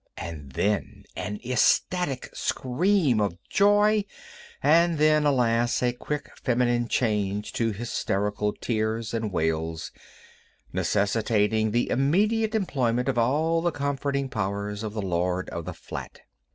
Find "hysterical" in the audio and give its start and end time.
7.71-8.51